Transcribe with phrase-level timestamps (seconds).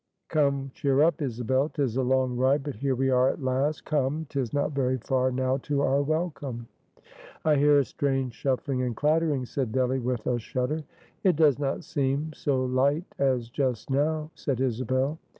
[0.29, 3.85] Come, cheer up, Isabel; 'tis a long ride, but here we are, at last.
[3.85, 4.25] Come!
[4.29, 6.67] 'Tis not very far now to our welcome."
[7.45, 10.83] "I hear a strange shuffling and clattering," said Delly, with a shudder.
[11.23, 15.19] "It does not seem so light as just now," said Isabel.